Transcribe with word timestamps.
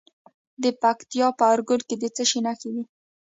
د 0.63 0.65
پکتیکا 0.81 1.29
په 1.37 1.43
ارګون 1.53 1.81
کې 1.87 1.95
د 2.01 2.03
څه 2.15 2.23
شي 2.29 2.39
نښې 2.45 2.69
دي؟ 2.75 2.83